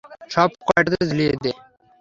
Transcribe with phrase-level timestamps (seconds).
[0.31, 1.51] সব কয়টাতে ঝুলিয়ে দে!